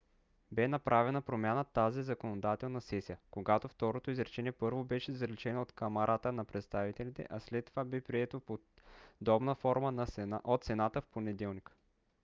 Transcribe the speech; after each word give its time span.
бе 0.51 0.67
направена 0.67 1.21
промяна 1.21 1.63
в 1.63 1.69
тази 1.69 2.03
законодателна 2.03 2.81
сесия 2.81 3.17
когато 3.31 3.67
второто 3.67 4.11
изречение 4.11 4.51
първо 4.51 4.83
беше 4.83 5.11
заличено 5.11 5.61
от 5.61 5.71
камарата 5.71 6.31
на 6.31 6.45
представителите 6.45 7.27
а 7.29 7.39
след 7.39 7.65
това 7.65 7.83
бе 7.83 8.01
прието 8.01 8.39
в 8.39 8.59
подобна 9.19 9.55
форма 9.55 10.07
от 10.45 10.63
сената 10.63 11.01
в 11.01 11.07
понеделник 11.07 11.75